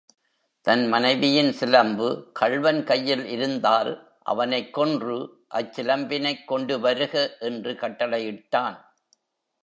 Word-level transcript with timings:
தன் 0.65 0.87
மனைவியின் 0.87 1.51
சிலம்பு 1.51 2.29
கள்வன் 2.33 2.83
கையில் 2.83 3.25
இருந்தால் 3.25 4.17
அவனைக் 4.23 4.73
கொன்று 4.73 5.17
அச்சிலம்பினைக் 5.53 6.45
கொண்டு 6.45 6.79
வருக 6.79 7.37
என்று 7.39 7.75
கட்டளை 7.75 8.27
இட்டான். 8.27 8.77